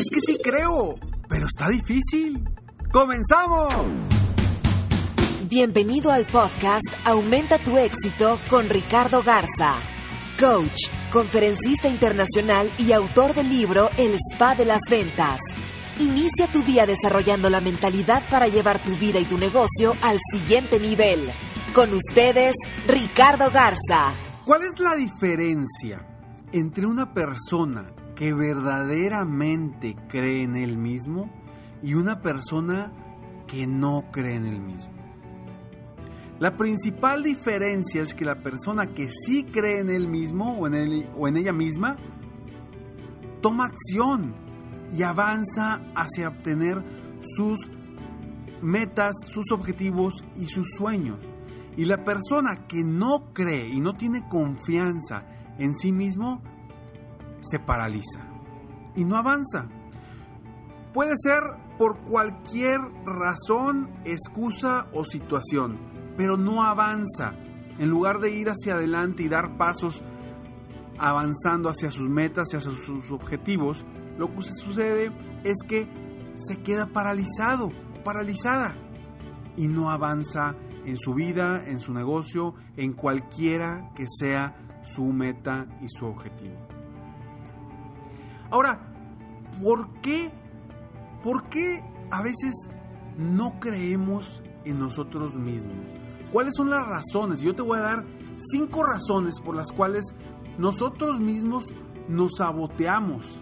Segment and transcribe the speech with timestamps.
[0.00, 0.94] Es que sí creo,
[1.28, 2.42] pero está difícil.
[2.90, 3.70] ¡Comenzamos!
[5.46, 9.74] Bienvenido al podcast Aumenta tu éxito con Ricardo Garza,
[10.40, 15.38] coach, conferencista internacional y autor del libro El Spa de las Ventas.
[15.98, 20.80] Inicia tu día desarrollando la mentalidad para llevar tu vida y tu negocio al siguiente
[20.80, 21.30] nivel.
[21.74, 22.54] Con ustedes,
[22.88, 24.14] Ricardo Garza.
[24.46, 26.02] ¿Cuál es la diferencia
[26.52, 27.86] entre una persona
[28.20, 31.30] que verdaderamente cree en él mismo
[31.82, 32.92] y una persona
[33.46, 34.92] que no cree en él mismo?
[36.38, 40.74] La principal diferencia es que la persona que sí cree en él mismo o en,
[40.74, 41.96] él, o en ella misma
[43.40, 44.34] toma acción
[44.94, 46.84] y avanza hacia obtener
[47.22, 47.70] sus
[48.60, 51.20] metas, sus objetivos y sus sueños.
[51.74, 55.24] Y la persona que no cree y no tiene confianza
[55.56, 56.42] en sí mismo,
[57.40, 58.20] se paraliza
[58.94, 59.68] y no avanza.
[60.92, 61.42] Puede ser
[61.78, 65.78] por cualquier razón, excusa o situación,
[66.16, 67.34] pero no avanza.
[67.78, 70.02] En lugar de ir hacia adelante y dar pasos
[70.98, 73.86] avanzando hacia sus metas y hacia sus objetivos,
[74.18, 75.12] lo que sucede
[75.44, 75.88] es que
[76.34, 77.70] se queda paralizado,
[78.04, 78.76] paralizada
[79.56, 85.66] y no avanza en su vida, en su negocio, en cualquiera que sea su meta
[85.80, 86.79] y su objetivo.
[88.50, 88.80] Ahora,
[89.62, 90.30] ¿por qué?
[91.22, 92.68] ¿Por qué a veces
[93.16, 95.92] no creemos en nosotros mismos?
[96.32, 97.40] ¿Cuáles son las razones?
[97.40, 98.06] Yo te voy a dar
[98.52, 100.14] cinco razones por las cuales
[100.58, 101.66] nosotros mismos
[102.08, 103.40] nos saboteamos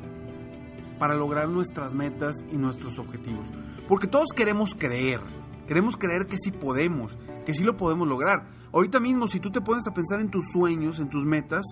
[0.98, 3.48] para lograr nuestras metas y nuestros objetivos.
[3.86, 5.20] Porque todos queremos creer,
[5.66, 8.48] queremos creer que sí podemos, que sí lo podemos lograr.
[8.72, 11.64] Ahorita mismo, si tú te pones a pensar en tus sueños, en tus metas,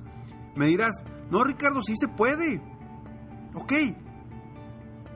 [0.55, 2.63] me dirás, no Ricardo, sí se puede.
[3.57, 3.73] Ok.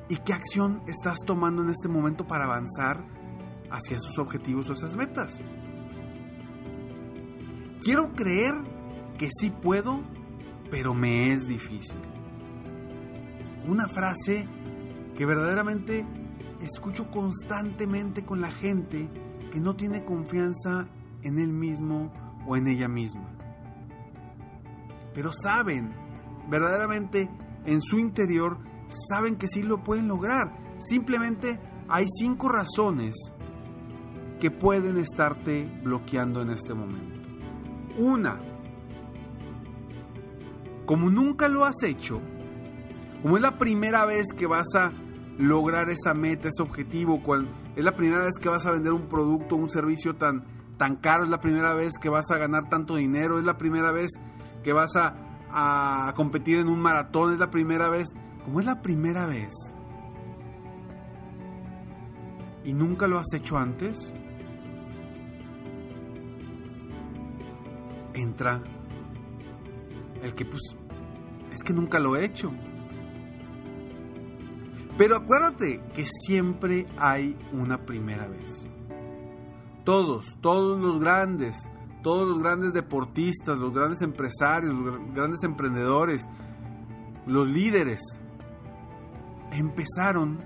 [0.09, 3.05] ¿Y qué acción estás tomando en este momento para avanzar
[3.71, 5.41] hacia esos objetivos o esas metas?
[7.83, 8.55] Quiero creer
[9.19, 10.01] que sí puedo,
[10.71, 12.01] pero me es difícil.
[13.69, 14.49] Una frase
[15.17, 16.07] que verdaderamente
[16.63, 19.11] escucho constantemente con la gente
[19.53, 20.89] que no tiene confianza
[21.23, 22.11] en él mismo
[22.47, 23.37] o en ella misma.
[25.15, 25.93] Pero saben,
[26.49, 27.31] verdaderamente
[27.65, 28.59] en su interior,
[29.09, 30.53] saben que sí lo pueden lograr.
[30.79, 33.15] Simplemente hay cinco razones
[34.41, 37.21] que pueden estarte bloqueando en este momento.
[37.99, 38.39] Una,
[40.87, 42.21] como nunca lo has hecho,
[43.23, 44.93] como es la primera vez que vas a
[45.39, 47.21] lograr esa meta, ese objetivo,
[47.77, 50.45] es la primera vez que vas a vender un producto, un servicio tan,
[50.77, 53.93] tan caro, es la primera vez que vas a ganar tanto dinero, es la primera
[53.93, 54.11] vez
[54.63, 58.83] que vas a, a competir en un maratón, es la primera vez, como es la
[58.83, 59.53] primera vez
[62.65, 64.15] y nunca lo has hecho antes,
[68.15, 68.63] entra
[70.23, 70.77] el que pues
[71.53, 72.53] es que nunca lo he hecho.
[74.99, 78.69] Pero acuérdate que siempre hay una primera vez.
[79.85, 81.71] Todos, todos los grandes,
[82.03, 86.27] todos los grandes deportistas, los grandes empresarios, los grandes emprendedores,
[87.27, 88.01] los líderes,
[89.53, 90.39] empezaron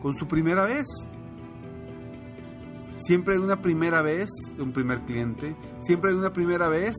[0.00, 0.86] con su primera vez.
[2.96, 6.96] Siempre hay una primera vez de un primer cliente, siempre hay una primera vez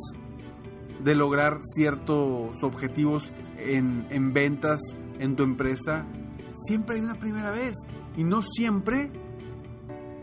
[1.04, 4.80] de lograr ciertos objetivos en, en ventas
[5.20, 6.06] en tu empresa.
[6.54, 7.76] Siempre hay una primera vez
[8.16, 9.12] y no siempre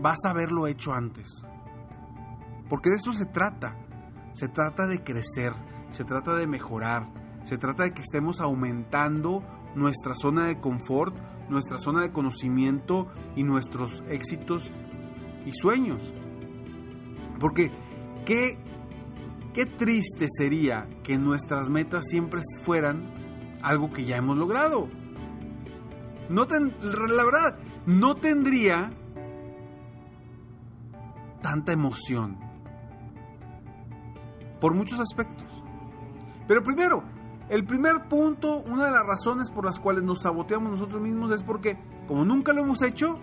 [0.01, 1.46] vas a haberlo hecho antes.
[2.69, 3.77] Porque de eso se trata.
[4.33, 5.55] Se trata de crecer,
[5.89, 7.09] se trata de mejorar,
[7.43, 9.43] se trata de que estemos aumentando
[9.75, 11.17] nuestra zona de confort,
[11.49, 14.73] nuestra zona de conocimiento y nuestros éxitos
[15.47, 16.13] y sueños.
[17.41, 17.71] Porque
[18.27, 18.59] qué,
[19.55, 23.15] qué triste sería que nuestras metas siempre fueran
[23.63, 24.89] algo que ya hemos logrado.
[26.29, 28.91] No la verdad, no tendría
[31.41, 32.46] tanta emoción.
[34.61, 35.47] Por muchos aspectos.
[36.47, 37.03] Pero primero,
[37.49, 41.43] el primer punto, una de las razones por las cuales nos saboteamos nosotros mismos es
[41.43, 43.19] porque, como nunca lo hemos hecho,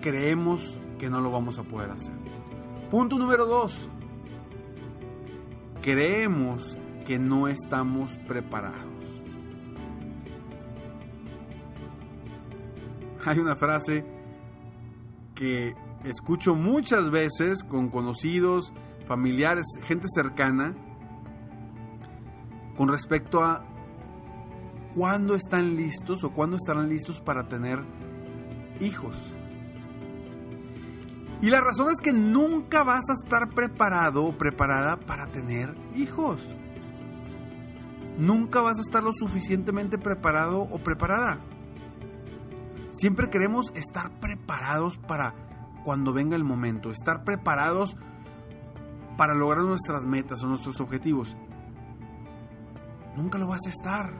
[0.00, 2.14] creemos que no lo vamos a poder hacer.
[2.90, 3.90] Punto número dos.
[5.82, 8.76] Creemos que no estamos preparados.
[13.24, 14.04] Hay una frase
[15.34, 15.74] que
[16.04, 18.72] escucho muchas veces con conocidos,
[19.06, 20.74] familiares, gente cercana,
[22.76, 23.64] con respecto a
[24.94, 27.82] cuándo están listos o cuándo estarán listos para tener
[28.80, 29.32] hijos.
[31.42, 36.42] Y la razón es que nunca vas a estar preparado o preparada para tener hijos.
[38.18, 41.40] Nunca vas a estar lo suficientemente preparado o preparada.
[42.92, 45.34] Siempre queremos estar preparados para
[45.84, 48.15] cuando venga el momento, estar preparados para
[49.34, 51.36] lograr nuestras metas o nuestros objetivos
[53.16, 54.12] nunca lo vas a estar.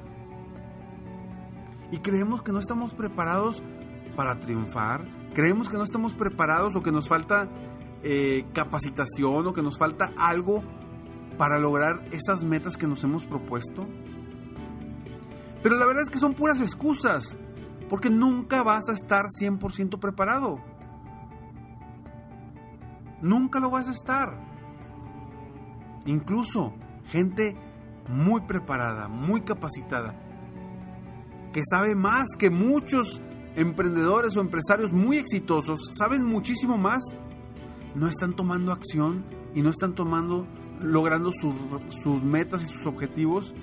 [1.90, 3.62] Y creemos que no estamos preparados
[4.16, 5.04] para triunfar,
[5.34, 7.48] creemos que no estamos preparados o que nos falta
[8.02, 10.62] eh, capacitación o que nos falta algo
[11.38, 13.86] para lograr esas metas que nos hemos propuesto.
[15.62, 17.38] Pero la verdad es que son puras excusas,
[17.88, 20.60] porque nunca vas a estar 100% preparado.
[23.20, 24.55] Nunca lo vas a estar.
[26.06, 26.74] Incluso
[27.10, 27.56] gente
[28.08, 30.14] muy preparada, muy capacitada,
[31.52, 33.20] que sabe más que muchos
[33.56, 37.02] emprendedores o empresarios muy exitosos, saben muchísimo más,
[37.94, 39.24] no están tomando acción
[39.54, 40.46] y no están tomando,
[40.80, 43.54] logrando sus metas y sus objetivos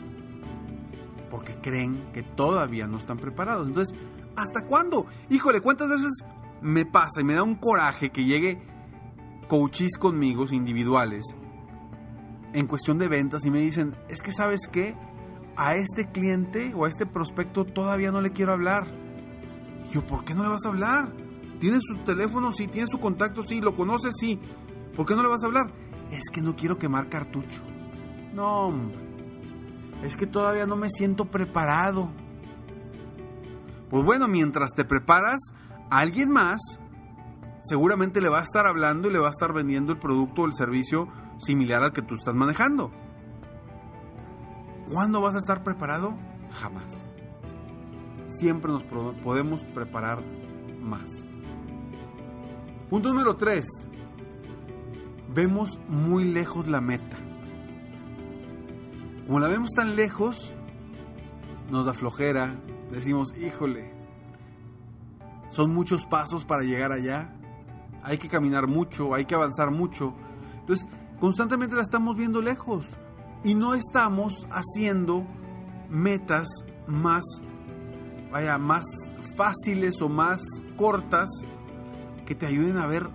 [1.29, 3.67] porque creen que todavía no están preparados.
[3.67, 3.97] Entonces,
[4.35, 5.07] ¿hasta cuándo?
[5.29, 6.23] Híjole, ¿cuántas veces
[6.61, 8.61] me pasa y me da un coraje que llegue
[9.47, 11.35] coaches conmigo individuales
[12.53, 14.95] en cuestión de ventas y me dicen, es que sabes qué,
[15.55, 18.87] a este cliente o a este prospecto todavía no le quiero hablar.
[19.91, 21.13] yo, ¿por qué no le vas a hablar?
[21.59, 22.51] ¿Tienes su teléfono?
[22.51, 22.67] Sí.
[22.67, 23.43] ¿Tienes su contacto?
[23.43, 23.61] Sí.
[23.61, 24.15] ¿Lo conoces?
[24.19, 24.39] Sí.
[24.95, 25.71] ¿Por qué no le vas a hablar?
[26.11, 27.61] Es que no quiero quemar cartucho.
[28.33, 28.73] No.
[30.03, 32.09] Es que todavía no me siento preparado.
[33.89, 35.39] Pues bueno, mientras te preparas,
[35.89, 36.59] alguien más
[37.61, 40.45] seguramente le va a estar hablando y le va a estar vendiendo el producto o
[40.45, 41.07] el servicio
[41.37, 42.91] similar al que tú estás manejando.
[44.91, 46.15] ¿Cuándo vas a estar preparado?
[46.51, 47.07] Jamás.
[48.27, 50.23] Siempre nos podemos preparar
[50.81, 51.29] más.
[52.89, 53.65] Punto número 3.
[55.33, 57.17] Vemos muy lejos la meta.
[59.25, 60.53] Como la vemos tan lejos,
[61.71, 62.59] nos da flojera.
[62.91, 63.93] Decimos, híjole,
[65.49, 67.33] son muchos pasos para llegar allá.
[68.03, 70.13] Hay que caminar mucho, hay que avanzar mucho.
[70.59, 70.87] Entonces,
[71.23, 72.85] constantemente la estamos viendo lejos
[73.45, 75.25] y no estamos haciendo
[75.89, 77.23] metas más,
[78.29, 78.83] vaya, más
[79.37, 80.41] fáciles o más
[80.75, 81.29] cortas
[82.25, 83.09] que te ayuden a ver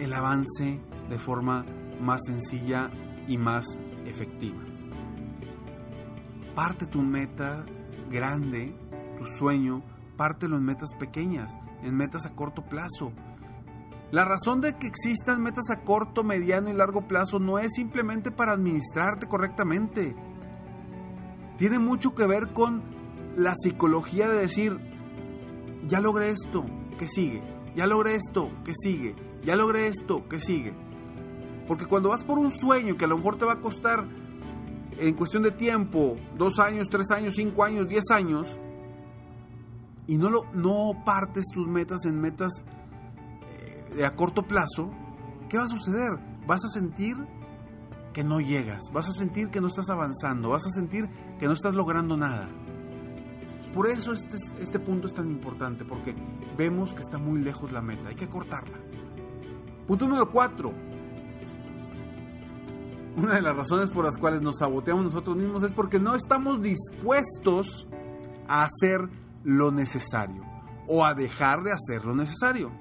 [0.00, 1.64] el avance de forma
[2.00, 2.90] más sencilla
[3.28, 3.66] y más
[4.04, 4.58] efectiva.
[6.56, 7.64] Parte tu meta
[8.10, 8.74] grande,
[9.16, 9.84] tu sueño,
[10.16, 13.12] pártelo en metas pequeñas, en metas a corto plazo
[14.12, 18.30] la razón de que existan metas a corto, mediano y largo plazo no es simplemente
[18.30, 20.14] para administrarte correctamente.
[21.56, 22.82] Tiene mucho que ver con
[23.36, 24.78] la psicología de decir,
[25.88, 26.66] ya logré esto,
[26.98, 27.42] ¿qué sigue?
[27.74, 29.16] Ya logré esto, ¿qué sigue?
[29.44, 30.74] Ya logré esto, ¿qué sigue?
[31.66, 34.06] Porque cuando vas por un sueño que a lo mejor te va a costar
[34.98, 38.58] en cuestión de tiempo, dos años, tres años, cinco años, diez años,
[40.06, 42.62] y no, lo, no partes tus metas en metas
[44.04, 44.90] a corto plazo,
[45.48, 46.10] ¿qué va a suceder?
[46.46, 47.16] Vas a sentir
[48.12, 51.08] que no llegas, vas a sentir que no estás avanzando, vas a sentir
[51.38, 52.48] que no estás logrando nada.
[53.72, 56.14] Por eso este, este punto es tan importante, porque
[56.56, 58.78] vemos que está muy lejos la meta, hay que cortarla.
[59.86, 60.72] Punto número 4.
[63.16, 66.62] Una de las razones por las cuales nos saboteamos nosotros mismos es porque no estamos
[66.62, 67.86] dispuestos
[68.48, 69.08] a hacer
[69.44, 70.42] lo necesario
[70.86, 72.72] o a dejar de hacer lo necesario.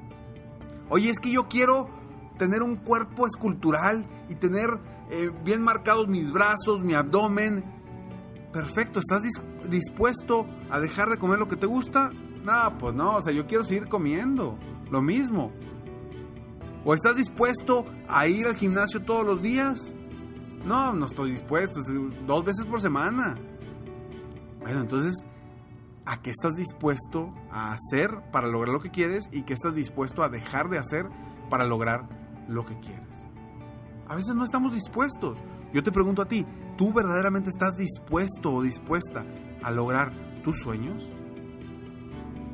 [0.94, 1.90] Oye, es que yo quiero
[2.38, 4.68] tener un cuerpo escultural y tener
[5.10, 7.64] eh, bien marcados mis brazos, mi abdomen.
[8.52, 9.24] Perfecto, ¿estás
[9.70, 12.12] dispuesto a dejar de comer lo que te gusta?
[12.44, 14.60] No, pues no, o sea, yo quiero seguir comiendo.
[14.90, 15.54] Lo mismo.
[16.84, 19.96] ¿O estás dispuesto a ir al gimnasio todos los días?
[20.66, 21.80] No, no estoy dispuesto,
[22.28, 23.36] dos veces por semana.
[24.60, 25.26] Bueno, entonces,
[26.06, 30.24] ¿a qué estás dispuesto a hacer para lograr lo que quieres y qué estás dispuesto
[30.24, 31.08] a dejar de hacer
[31.50, 32.08] para lograr
[32.48, 33.28] lo que quieres?
[34.08, 35.38] A veces no estamos dispuestos.
[35.74, 36.46] Yo te pregunto a ti,
[36.78, 39.26] ¿tú verdaderamente estás dispuesto o dispuesta
[39.64, 41.10] a lograr tus sueños?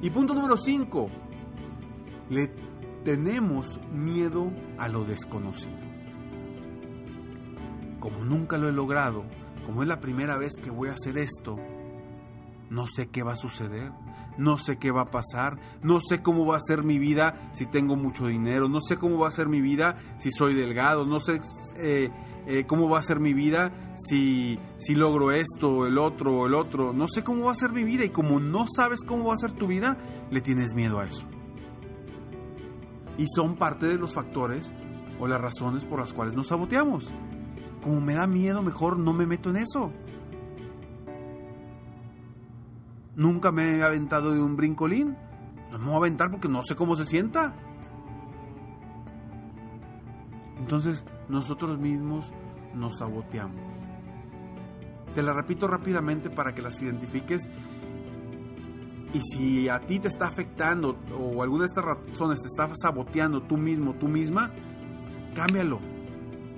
[0.01, 1.07] Y punto número 5,
[2.29, 2.53] le
[3.03, 5.77] tenemos miedo a lo desconocido.
[7.99, 9.23] Como nunca lo he logrado,
[9.65, 11.55] como es la primera vez que voy a hacer esto,
[12.69, 13.91] no sé qué va a suceder,
[14.37, 17.65] no sé qué va a pasar, no sé cómo va a ser mi vida si
[17.65, 21.19] tengo mucho dinero, no sé cómo va a ser mi vida si soy delgado, no
[21.19, 21.41] sé
[21.77, 22.09] eh,
[22.45, 26.93] eh, cómo va a ser mi vida si, si logro esto, el otro, el otro,
[26.93, 29.37] no sé cómo va a ser mi vida y como no sabes cómo va a
[29.37, 29.97] ser tu vida,
[30.29, 31.27] le tienes miedo a eso.
[33.17, 34.73] Y son parte de los factores
[35.19, 37.13] o las razones por las cuales nos saboteamos.
[37.81, 39.91] Como me da miedo, mejor no me meto en eso.
[43.17, 45.17] Nunca me he aventado de un brincolín.
[45.71, 47.55] No me voy a aventar porque no sé cómo se sienta.
[50.59, 52.31] Entonces nosotros mismos
[52.75, 53.59] nos saboteamos.
[55.15, 57.49] Te la repito rápidamente para que las identifiques.
[59.13, 63.41] Y si a ti te está afectando o alguna de estas razones te está saboteando
[63.41, 64.51] tú mismo, tú misma,
[65.33, 65.79] cámbialo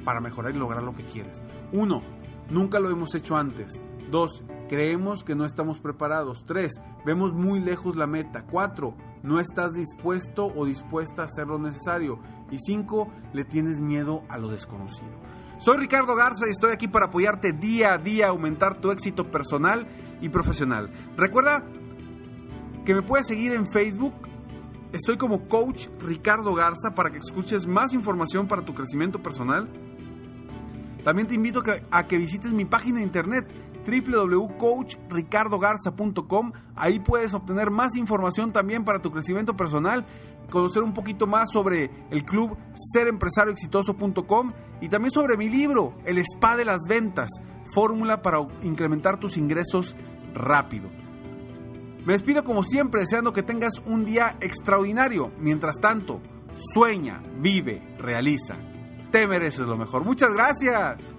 [0.04, 1.42] para mejorar y lograr lo que quieres.
[1.72, 2.02] Uno,
[2.50, 3.82] nunca lo hemos hecho antes.
[4.12, 6.46] Dos, creemos que no estamos preparados.
[6.46, 8.46] Tres, vemos muy lejos la meta.
[8.46, 12.20] Cuatro, no estás dispuesto o dispuesta a hacer lo necesario.
[12.52, 15.10] Y cinco, le tienes miedo a lo desconocido.
[15.58, 19.30] Soy Ricardo Garza y estoy aquí para apoyarte día a día a aumentar tu éxito
[19.30, 19.86] personal
[20.22, 20.90] y profesional.
[21.18, 21.66] Recuerda
[22.86, 24.14] que me puedes seguir en Facebook.
[24.94, 29.70] Estoy como coach Ricardo Garza para que escuches más información para tu crecimiento personal.
[31.04, 31.62] También te invito
[31.92, 33.48] a que visites mi página de internet
[33.86, 36.52] www.coachricardogarza.com.
[36.76, 40.06] Ahí puedes obtener más información también para tu crecimiento personal,
[40.50, 42.58] conocer un poquito más sobre el club
[42.94, 47.30] serempresarioexitoso.com y también sobre mi libro, El Spa de las Ventas,
[47.74, 49.96] fórmula para incrementar tus ingresos
[50.34, 50.90] rápido.
[52.06, 55.32] Me despido como siempre deseando que tengas un día extraordinario.
[55.38, 56.22] Mientras tanto,
[56.74, 58.58] sueña, vive, realiza.
[59.12, 60.06] Te mereces lo mejor.
[60.06, 61.19] Muchas gracias.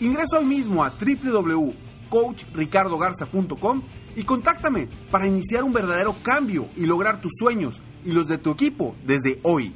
[0.00, 3.82] Ingresa hoy mismo a www.coachricardogarza.com
[4.14, 8.50] y contáctame para iniciar un verdadero cambio y lograr tus sueños y los de tu
[8.50, 9.74] equipo desde hoy.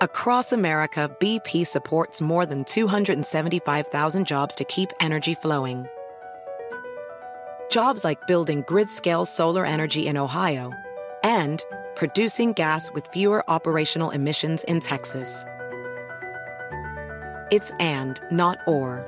[0.00, 5.88] Across America, BP supports more than 275,000 jobs to keep energy flowing.
[7.70, 10.72] Jobs like building grid-scale solar energy in Ohio
[11.22, 15.44] and producing gas with fewer operational emissions in Texas.
[17.50, 19.04] It's and, not or.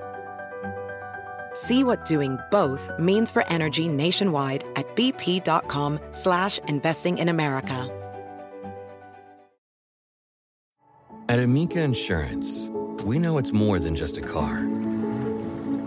[1.53, 7.97] See what doing both means for energy nationwide at bp.com slash investing in America.
[11.29, 12.69] At Amica Insurance,
[13.05, 14.70] we know it's more than just a car.